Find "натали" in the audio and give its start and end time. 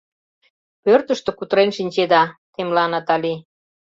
2.91-3.35